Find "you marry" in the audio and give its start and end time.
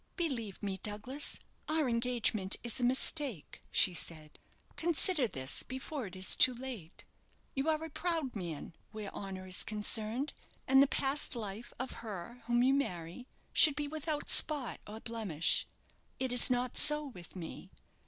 12.63-13.27